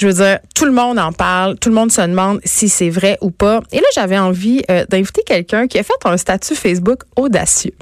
[0.00, 2.88] Je veux dire, tout le monde en parle, tout le monde se demande si c'est
[2.88, 3.60] vrai ou pas.
[3.70, 7.72] Et là, j'avais envie euh, d'inviter quelqu'un qui a fait un statut Facebook audacieux.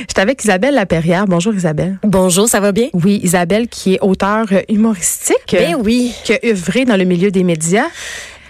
[0.00, 1.26] J'étais avec Isabelle Laperrière.
[1.26, 1.98] Bonjour Isabelle.
[2.02, 2.88] Bonjour, ça va bien?
[2.94, 5.36] Oui, Isabelle qui est auteure humoristique.
[5.52, 6.12] Ben oui.
[6.24, 7.86] Qui a œuvré dans le milieu des médias.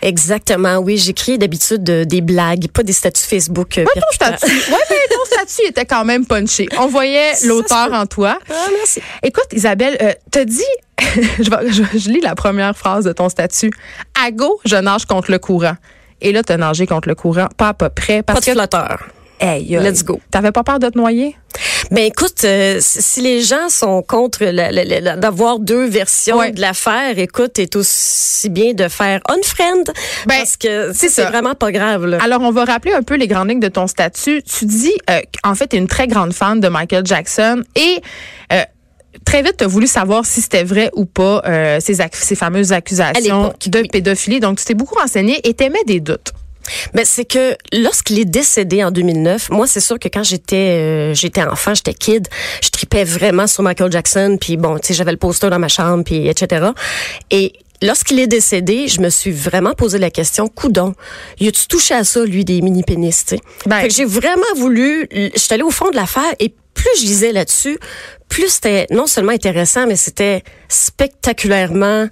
[0.02, 0.98] Exactement, oui.
[0.98, 3.78] J'écris d'habitude des blagues, pas des statuts Facebook.
[3.78, 6.68] euh, Ouais, ton statut, ouais, mais ton statut était quand même punché.
[6.78, 8.38] On voyait l'auteur en toi.
[8.50, 9.00] Ah, merci.
[9.22, 10.60] Écoute, Isabelle, euh, t'as dit,
[10.98, 13.70] je, vais- je- je lis la première phrase de ton statut.
[14.22, 15.76] À go, je nage contre le courant.
[16.20, 18.58] Et là, t'as nagé contre le courant, pas à peu près, parce Pas de que,
[18.60, 18.98] flotteur.
[19.42, 20.20] Hey, Let's go.
[20.30, 21.36] T'avais pas peur de te noyer?
[21.90, 24.44] Ben écoute, euh, si les gens sont contre
[25.16, 26.50] d'avoir deux versions Ouais.
[26.52, 29.84] de l'affaire, écoute, c'est aussi bien de faire unfriend
[30.26, 32.06] Ben, parce que c'est vraiment pas grave.
[32.06, 32.18] Là.
[32.22, 34.42] Alors, on va rappeler un peu les grandes lignes de ton statut.
[34.42, 38.00] Tu dis, euh, en fait, tu es une très grande fan de Michael Jackson et
[38.52, 38.62] euh,
[39.26, 42.72] très vite, tu as voulu savoir si c'était vrai ou pas euh, ces, ces fameuses
[42.72, 44.40] accusations de pédophilie.
[44.40, 46.32] Donc, tu t'es beaucoup renseigné et t'aimais des doutes.
[46.94, 51.14] Ben, c'est que lorsqu'il est décédé en 2009, moi c'est sûr que quand j'étais euh,
[51.14, 52.28] j'étais enfant, j'étais kid,
[52.62, 55.68] je tripais vraiment sur Michael Jackson, puis bon, tu sais, j'avais le poster dans ma
[55.68, 56.66] chambre, puis etc.
[57.30, 57.52] Et
[57.82, 60.94] lorsqu'il est décédé, je me suis vraiment posé la question, coudon,
[61.40, 63.42] y a-tu touché à ça lui des mini pénis, tu sais?
[63.66, 67.78] Ben- j'ai vraiment voulu, j'étais allée au fond de l'affaire et plus je lisais là-dessus,
[68.28, 72.08] plus c'était non seulement intéressant, mais c'était spectaculairement.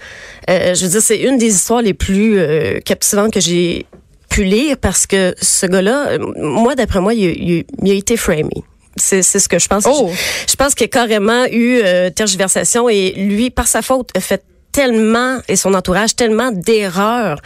[0.51, 3.87] euh, je veux dire, c'est une des histoires les plus euh, captivantes que j'ai
[4.31, 7.95] pu lire parce que ce gars-là, euh, moi, d'après moi, il, a- il il a
[7.95, 8.49] été framé.
[8.97, 9.85] C'est c'est ce que je pense.
[9.87, 10.11] Oh.
[10.11, 14.11] Je, je pense qu'il y a carrément eu euh, tergiversation et lui, par sa faute,
[14.17, 17.41] a fait tellement et son entourage tellement d'erreurs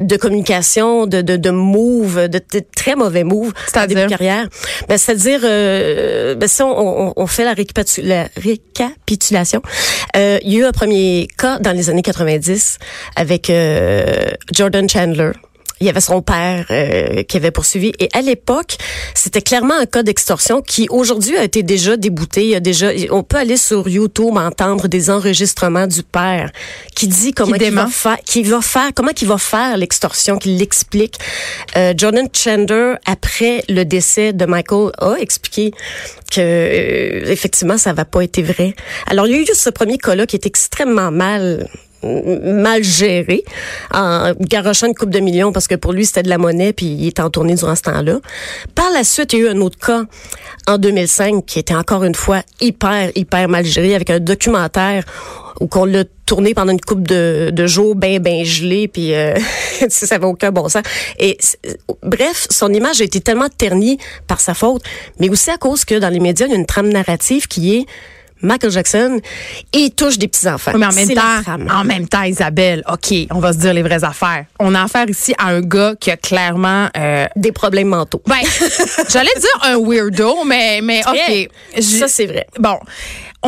[0.00, 4.48] de communication, de de, de moves, de, de très mauvais moves en début de carrière.
[4.88, 9.62] Ben, c'est-à-dire, euh, ben, si on, on, on fait la, récapitu- la récapitulation,
[10.16, 12.78] euh, il y a eu un premier cas dans les années 90
[13.16, 15.32] avec euh, Jordan Chandler.
[15.80, 17.92] Il y avait son père euh, qui avait poursuivi.
[17.98, 18.76] Et à l'époque,
[19.14, 22.44] c'était clairement un cas d'extorsion qui aujourd'hui a été déjà débouté.
[22.44, 26.50] Il y a déjà, on peut aller sur YouTube entendre des enregistrements du père
[26.94, 30.56] qui dit comment il va faire, qui va faire, comment qu'il va faire l'extorsion, qu'il
[30.56, 31.18] l'explique.
[31.76, 35.72] Euh, Jordan Chandler, après le décès de Michael, a expliqué
[36.30, 38.74] que euh, effectivement ça va pas été vrai.
[39.06, 41.68] Alors il y a eu ce premier cas-là qui est extrêmement mal
[42.42, 43.44] mal géré
[43.92, 46.86] en garochant une coupe de millions parce que pour lui c'était de la monnaie puis
[46.86, 48.20] il était en tournée durant ce temps-là.
[48.74, 50.04] Par la suite, il y a eu un autre cas
[50.66, 55.04] en 2005 qui était encore une fois hyper hyper mal géré avec un documentaire
[55.60, 59.34] où qu'on l'a tourné pendant une coupe de, jours ben ben gelé puis euh,
[59.88, 60.82] ça avait aucun bon sens
[61.18, 61.38] et
[62.02, 64.82] bref son image a été tellement ternie par sa faute
[65.18, 67.76] mais aussi à cause que dans les médias il y a une trame narrative qui
[67.76, 67.86] est
[68.46, 69.20] Michael Jackson,
[69.72, 70.72] il touche des petits enfants.
[70.74, 73.82] Oui, mais en même temps, en même temps, Isabelle, OK, on va se dire les
[73.82, 74.46] vraies affaires.
[74.58, 78.22] On a affaire ici à un gars qui a clairement euh, des problèmes mentaux.
[78.26, 78.36] Ben,
[79.08, 81.02] j'allais dire un weirdo, mais, mais.
[81.06, 81.82] OK.
[81.82, 82.46] Ça, c'est vrai.
[82.58, 82.78] Bon.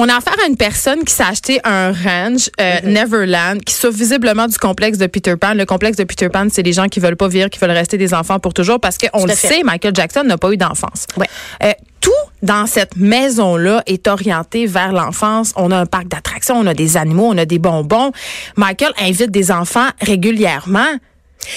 [0.00, 2.86] On a affaire à une personne qui s'est acheté un ranch, euh, Mm-hmm.
[2.86, 5.54] Neverland, qui souffre visiblement du complexe de Peter Pan.
[5.54, 7.98] Le complexe de Peter Pan, c'est les gens qui veulent pas vivre, qui veulent rester
[7.98, 9.48] des enfants pour toujours, parce qu'on le fait.
[9.48, 11.06] sait, Michael Jackson n'a pas eu d'enfance.
[11.16, 11.26] Ouais.
[11.64, 15.52] Euh, tout dans cette maison-là est orienté vers l'enfance.
[15.56, 18.12] On a un parc d'attractions, on a des animaux, on a des bonbons.
[18.54, 20.92] Michael invite des enfants régulièrement.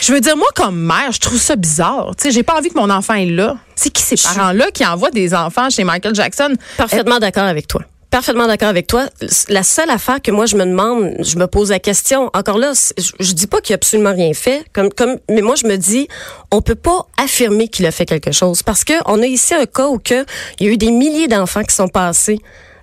[0.01, 2.13] Je veux dire, moi, comme mère, je trouve ça bizarre.
[2.17, 3.57] Tu sais, j'ai pas envie que mon enfant est là.
[3.75, 6.55] C'est qui ces parents-là qui envoient des enfants chez Michael Jackson?
[6.77, 7.81] Parfaitement d'accord avec toi.
[8.11, 9.07] Parfaitement d'accord avec toi.
[9.47, 12.29] La seule affaire que moi je me demande, je me pose la question.
[12.33, 15.55] Encore là, je, je dis pas qu'il a absolument rien fait, comme comme, mais moi
[15.55, 16.09] je me dis,
[16.51, 19.65] on peut pas affirmer qu'il a fait quelque chose parce que on a ici un
[19.65, 20.25] cas où il
[20.67, 22.39] y a eu des milliers d'enfants qui sont passés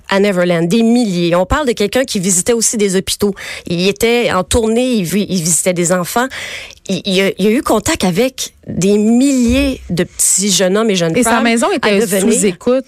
[0.08, 1.34] à Neverland, des milliers.
[1.34, 3.34] On parle de quelqu'un qui visitait aussi des hôpitaux.
[3.66, 6.26] Il était en tournée, il visitait des enfants.
[6.88, 10.94] Il, il a, il a eu contact avec des milliers de petits jeunes hommes et
[10.94, 11.34] jeunes Et femmes.
[11.36, 12.84] sa maison était sous écoute.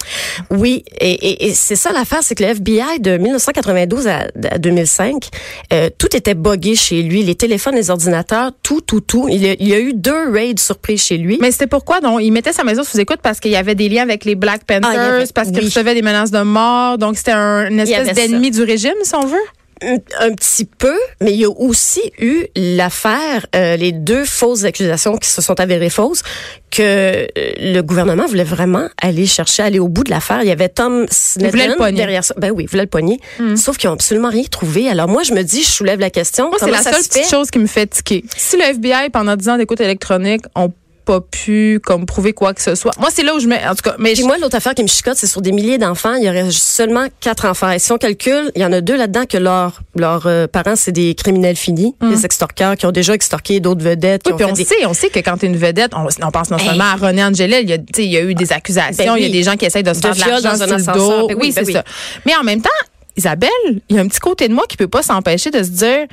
[0.50, 4.58] oui, et, et, et c'est ça l'affaire, c'est que le FBI de 1992 à, à
[4.58, 5.28] 2005,
[5.72, 9.26] euh, tout était buggé chez lui, les téléphones, les ordinateurs, tout, tout, tout.
[9.30, 11.38] Il y a, il y a eu deux raids surprises chez lui.
[11.40, 12.18] Mais c'était pourquoi, non?
[12.18, 14.64] Il mettait sa maison sous écoute parce qu'il y avait des liens avec les Black
[14.64, 15.64] Panthers, Ah, avait- parce qu'il oui.
[15.66, 16.98] recevait des menaces de mort.
[16.98, 19.36] Donc, c'était un, une espèce d'ennemi du régime, si on veut?
[19.82, 25.16] Un petit peu, mais il y a aussi eu l'affaire, euh, les deux fausses accusations
[25.16, 26.22] qui se sont avérées fausses,
[26.70, 30.42] que euh, le gouvernement voulait vraiment aller chercher, aller au bout de l'affaire.
[30.42, 32.34] Il y avait Tom Sneddon derrière ça.
[32.36, 33.18] Ben oui, il voulait le poignet.
[33.38, 33.56] Mm.
[33.56, 34.88] Sauf qu'ils ont absolument rien trouvé.
[34.88, 36.50] Alors moi, je me dis, je soulève la question.
[36.58, 38.24] C'est la seule petite chose qui me fait tiquer.
[38.36, 40.72] Si le FBI, pendant 10 ans d'écoute électronique, ont
[41.10, 42.92] pas pu comme prouver quoi que ce soit.
[43.00, 43.96] Moi, c'est là où je mets, en tout cas.
[43.98, 46.14] Mais moi, l'autre affaire qui me chicote, c'est sur des milliers d'enfants.
[46.14, 47.72] Il y aurait seulement quatre enfants.
[47.72, 50.76] Et si on calcule, il y en a deux là-dedans que leurs leurs euh, parents,
[50.76, 52.14] c'est des criminels finis, hum.
[52.14, 54.22] des extorqueurs qui ont déjà extorqué d'autres vedettes.
[54.26, 56.50] Oui, puis on sait, on sait que quand tu es une vedette, on, on pense
[56.50, 59.16] non seulement à René Angelel, il y a, il y a eu des accusations, ben
[59.16, 61.28] il y a des gens qui essayent de se faire de l'argent sur le dos.
[61.28, 61.84] Ben oui, ben c'est ça.
[62.24, 62.70] Mais en même temps,
[63.16, 63.50] Isabelle,
[63.88, 66.06] il y a un petit côté de moi qui peut pas s'empêcher de se dire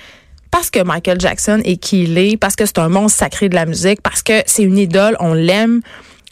[0.58, 3.54] parce que Michael Jackson est qui il est, parce que c'est un monstre sacré de
[3.54, 5.82] la musique, parce que c'est une idole, on l'aime.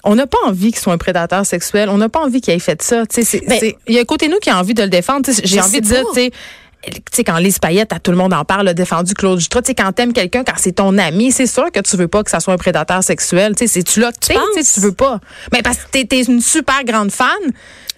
[0.04, 1.90] On n'a pas envie qu'il soit un prédateur sexuel.
[1.90, 3.04] On n'a pas envie qu'il ait fait ça.
[3.06, 5.30] Ben, il y a un côté de nous qui a envie de le défendre.
[5.44, 8.68] J'ai envie de dire, tu sais, quand Lise Payette, à tout le monde en parle,
[8.68, 9.62] a défendu Claude Jutras.
[9.62, 12.24] Tu sais, quand t'aimes quelqu'un, quand c'est ton ami, c'est sûr que tu veux pas
[12.24, 13.56] que ça soit un prédateur sexuel.
[13.56, 15.20] Tu sais, c'est-tu là que tu tu veux pas.
[15.54, 17.30] Mais parce que t'es es une super grande fan.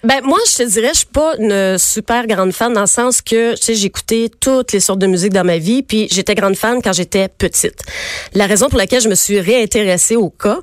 [0.04, 3.22] Ben moi, je te dirais, je suis pas une super grande fan dans le sens
[3.22, 6.56] que, tu sais, j'écoutais toutes les sortes de musique dans ma vie, puis j'étais grande
[6.56, 7.82] fan quand j'étais petite.
[8.34, 10.60] La raison pour laquelle je me suis réintéressée au cas,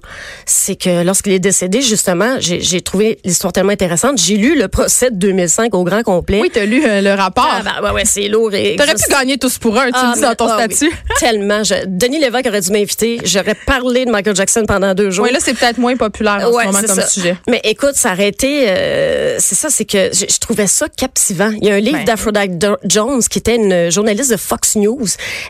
[0.47, 4.19] c'est que lorsqu'il est décédé, justement, j'ai trouvé l'histoire tellement intéressante.
[4.19, 6.41] J'ai lu le procès de 2005 au grand complet.
[6.41, 7.51] Oui, t'as lu euh, le rapport.
[7.51, 8.55] Ah, ben, ouais, c'est lourd.
[8.55, 10.93] Et T'aurais pu gagner tous pour un, tu ah, dis dans ton ah, statut.
[11.19, 11.65] tellement.
[11.65, 13.19] Je, Denis Lévesque aurait dû m'inviter.
[13.25, 15.25] J'aurais parlé de Michael Jackson pendant deux jours.
[15.25, 17.37] Oui, là, c'est peut-être moins populaire en ce moment comme sujet.
[17.49, 18.67] Mais écoute, ça aurait été...
[18.69, 21.51] Euh, c'est ça, c'est que je, trouvais ça captivant.
[21.61, 25.07] Il y a un livre ben d'Aphrodite Jones, qui était une journaliste de Fox News,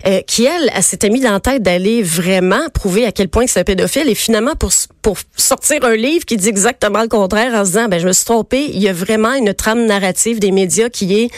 [0.06, 3.46] euh, qui, elle, elle s'était mis dans la tête d'aller vraiment prouver à quel point
[3.46, 4.08] c'est un pédophile.
[4.08, 4.70] Et finalement, pour,
[5.02, 8.12] pour sortir un livre qui dit exactement le contraire en se disant, ben, je me
[8.12, 11.30] suis trompée, il y a vraiment une trame narrative des médias qui est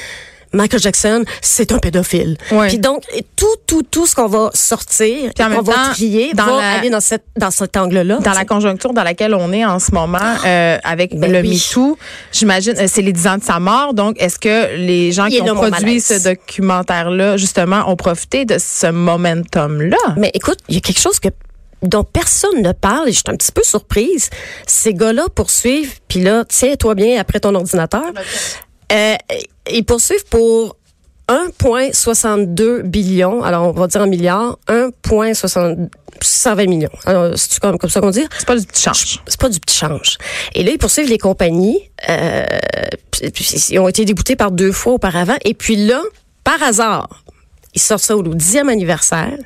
[0.52, 2.37] Michael Jackson, c'est un pédophile.
[2.69, 3.02] Puis donc,
[3.37, 7.25] tout, tout, tout ce qu'on va sortir, qu'on va crier, dans va aller dans, cette,
[7.37, 8.19] dans cet angle-là.
[8.19, 11.98] Dans la conjoncture dans laquelle on est en ce moment, euh, avec ben le MeToo,
[12.32, 13.94] j'imagine, euh, c'est les 10 ans de sa mort.
[13.94, 18.90] Donc, est-ce que les gens qui ont produit ce documentaire-là, justement, ont profité de ce
[18.90, 20.14] momentum-là?
[20.16, 21.28] Mais écoute, il y a quelque chose que
[21.82, 24.31] dont personne ne parle et je suis un petit peu surprise.
[24.66, 28.12] Ces gars-là poursuivent, puis là, tiens-toi bien après ton ordinateur.
[28.93, 29.17] Euh,
[29.71, 30.77] ils poursuivent pour
[31.29, 36.88] 1,62 billion, alors on va dire en milliards, 1,120 millions.
[37.05, 38.25] Alors, c'est comme, comme ça qu'on dit?
[38.38, 39.21] C'est pas du petit change.
[39.27, 40.19] C'est pas du petit change.
[40.55, 41.81] Et là, ils poursuivent les compagnies.
[42.09, 42.47] Euh,
[43.71, 45.37] ils ont été déboutés par deux fois auparavant.
[45.44, 46.00] Et puis là,
[46.44, 47.25] par hasard,
[47.75, 49.37] ils sortent ça au 10e anniversaire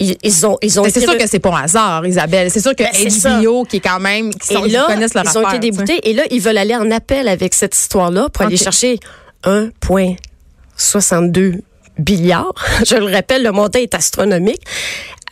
[0.00, 2.50] ils, ont ils ont c'est sûr que c'est pas un hasard Isabelle.
[2.50, 5.38] C'est sûr que ben, HBO qui est quand même qui, sont, là, connaissent leur ils
[5.38, 8.44] ont été déboutés et là ils veulent aller en appel avec cette histoire là pour
[8.44, 8.98] aller chercher
[9.44, 11.60] 1,62
[12.08, 12.54] milliards
[12.86, 14.62] je le rappelle le montant est astronomique.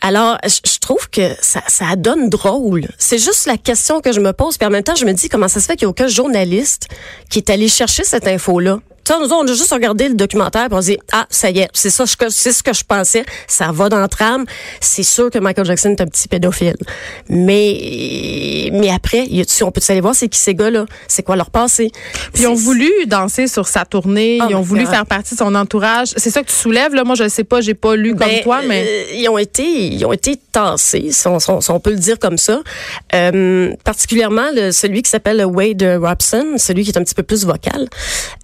[0.05, 2.87] Alors, je trouve que ça, ça donne drôle.
[2.97, 4.57] C'est juste la question que je me pose.
[4.57, 6.07] Puis en même temps, je me dis comment ça se fait qu'il n'y a aucun
[6.07, 6.89] journaliste
[7.29, 10.79] qui est allé chercher cette info-là nous, on a juste regardé le documentaire et on
[10.79, 13.25] dit ah ça y est, c'est ça, c'est ce que je pensais.
[13.47, 14.45] Ça va dans le trame.
[14.79, 16.75] C'est sûr que Michael Jackson est un petit pédophile.
[17.29, 19.25] Mais mais après,
[19.61, 21.91] on peut aller voir c'est qui ces gars-là, c'est quoi leur passé?
[22.33, 25.39] Puis ils ont voulu danser sur sa tournée, oh ils ont voulu faire partie de
[25.39, 26.13] son entourage.
[26.17, 27.03] C'est ça que tu soulèves là?
[27.03, 29.37] Moi je ne sais pas, j'ai pas lu comme ben, toi, mais euh, ils ont
[29.37, 32.61] été ils ont été tassés, si on, peut le dire comme ça.
[33.13, 37.45] Euh, particulièrement le, celui qui s'appelle Wade Robson, celui qui est un petit peu plus
[37.45, 37.87] vocal.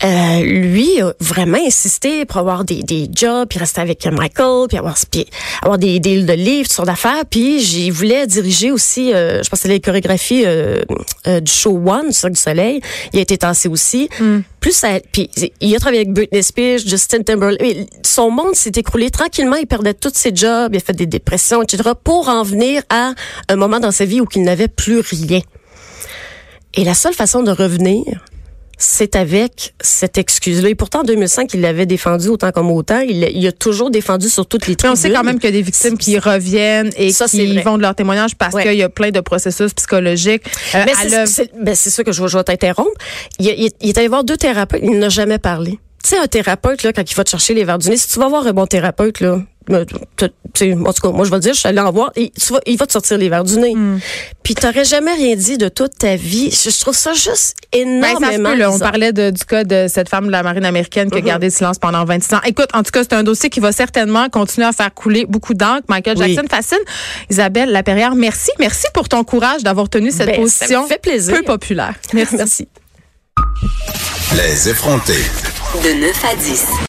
[0.04, 4.78] Euh, lui a vraiment insisté pour avoir des, des jobs, puis rester avec Michael, puis
[4.78, 5.28] avoir, puis
[5.62, 7.24] avoir des deals de livres, sur d'affaires.
[7.30, 10.82] Puis j'y voulais diriger aussi, euh, je pense que les chorégraphies euh,
[11.28, 12.82] euh, du show One, Cirque du Soleil.
[13.14, 14.10] Il a été tassé aussi.
[14.20, 14.40] Mm.
[14.60, 15.30] Plus ça, puis
[15.62, 17.88] il a travaillé avec Britney Spears, Justin Timberlake.
[18.04, 19.56] Son monde s'est écroulé tranquillement.
[19.56, 21.92] Il perdait tous ses jobs, il a fait des dépressions, etc.
[22.04, 23.14] Pour en venir à
[23.48, 25.40] un moment dans sa vie où il n'avait plus rien.
[26.74, 28.26] Et la seule façon de revenir,
[28.80, 30.70] c'est avec cette excuse-là.
[30.70, 33.02] Et pourtant, en 2005, il l'avait défendu autant comme autant.
[33.02, 34.94] Il, il, a toujours défendu sur toutes les tribunes.
[34.96, 37.78] Mais on sait quand même qu'il y a des victimes qui reviennent et qui vont
[37.78, 40.44] de leur témoignage parce qu'il y a plein de processus psychologiques.
[40.74, 42.92] Euh, ben, c'est ça que je, je vais t'interrompre.
[43.38, 44.82] Il, il, il est allé voir deux thérapeutes.
[44.82, 45.80] Il n'a jamais parlé.
[46.04, 48.08] Tu sais, un thérapeute, là, quand il va te chercher les verres du nez, si
[48.08, 51.54] tu vas voir un bon thérapeute, là, en tout cas, moi, je vais le dire,
[51.54, 52.12] je suis allée en voir.
[52.16, 52.32] Et
[52.66, 53.76] il va te sortir les verres du nez.
[53.76, 54.00] Mm.
[54.42, 56.50] Puis, tu n'aurais jamais rien dit de toute ta vie.
[56.52, 58.56] Je, trouve ça juste énormément.
[58.56, 61.26] Ben, on parlait du cas de cette femme de la marine américaine qui a mm-hmm.
[61.26, 62.40] gardé le silence pendant 26 ans.
[62.46, 65.54] Écoute, en tout cas, c'est un dossier qui va certainement continuer à faire couler beaucoup
[65.54, 65.84] d'encre.
[65.88, 66.80] Michael Jackson fascine.
[67.30, 68.52] Isabelle Laperrière, merci.
[68.60, 71.36] Merci pour ton courage d'avoir tenu cette ben, position fait plaisir.
[71.36, 71.94] peu populaire.
[72.14, 72.36] Merci.
[72.36, 72.68] merci.
[74.36, 75.26] Les effrontés.
[75.84, 76.66] De 9 à 10.